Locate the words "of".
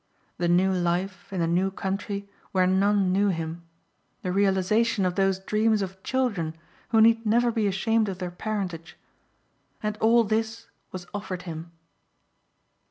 5.05-5.13, 5.83-6.01, 8.09-8.17